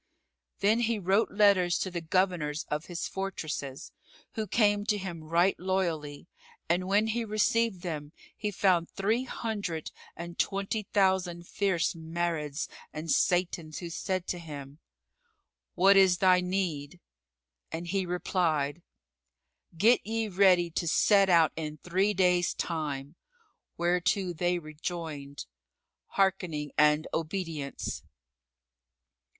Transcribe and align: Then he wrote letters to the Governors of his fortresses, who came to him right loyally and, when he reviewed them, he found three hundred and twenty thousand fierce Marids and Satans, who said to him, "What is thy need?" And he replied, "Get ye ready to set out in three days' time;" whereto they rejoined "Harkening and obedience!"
Then 0.61 0.79
he 0.79 0.97
wrote 0.97 1.29
letters 1.29 1.77
to 1.77 1.91
the 1.91 2.01
Governors 2.01 2.63
of 2.69 2.85
his 2.85 3.07
fortresses, 3.07 3.91
who 4.33 4.47
came 4.47 4.83
to 4.87 4.97
him 4.97 5.23
right 5.23 5.53
loyally 5.59 6.27
and, 6.67 6.87
when 6.87 7.05
he 7.05 7.23
reviewed 7.23 7.83
them, 7.83 8.11
he 8.35 8.49
found 8.49 8.89
three 8.89 9.25
hundred 9.25 9.91
and 10.15 10.39
twenty 10.39 10.87
thousand 10.91 11.47
fierce 11.47 11.93
Marids 11.93 12.67
and 12.91 13.11
Satans, 13.11 13.77
who 13.77 13.91
said 13.91 14.25
to 14.25 14.39
him, 14.39 14.79
"What 15.75 15.95
is 15.95 16.17
thy 16.17 16.41
need?" 16.41 16.99
And 17.71 17.85
he 17.85 18.07
replied, 18.07 18.81
"Get 19.77 20.03
ye 20.03 20.29
ready 20.29 20.71
to 20.71 20.87
set 20.87 21.29
out 21.29 21.51
in 21.55 21.77
three 21.77 22.15
days' 22.15 22.55
time;" 22.55 23.17
whereto 23.77 24.33
they 24.33 24.57
rejoined 24.57 25.45
"Harkening 26.13 26.71
and 26.75 27.07
obedience!" 27.13 28.01